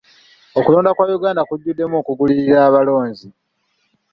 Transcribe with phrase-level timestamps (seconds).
[0.59, 3.27] Okulonda kwa Uganda kujjuddemu okugulirira abalonzi.